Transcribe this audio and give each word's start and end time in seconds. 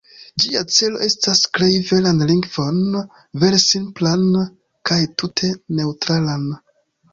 Ĝia 0.43 0.61
celo 0.77 1.01
estas 1.07 1.41
krei 1.57 1.75
veran 1.89 2.23
lingvon, 2.31 2.81
vere 3.45 3.61
simplan 3.67 4.27
kaj 4.93 5.01
tute 5.23 5.55
neŭtralan. 5.83 6.53